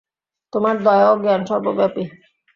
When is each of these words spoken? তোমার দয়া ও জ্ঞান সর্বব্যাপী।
তোমার 0.53 0.75
দয়া 0.83 1.07
ও 1.11 1.15
জ্ঞান 1.23 1.41
সর্বব্যাপী। 1.45 2.03